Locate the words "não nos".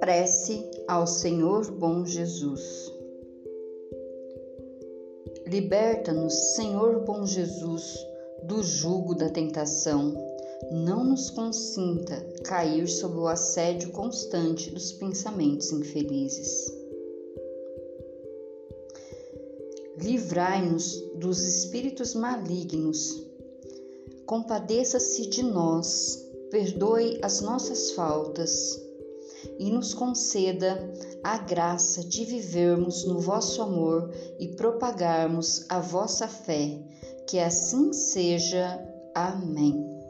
10.72-11.30